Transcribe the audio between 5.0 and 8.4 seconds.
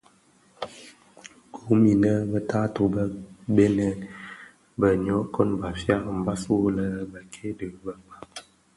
nyokon (Bafia) mbas wu lè bekke dhi bëkpag,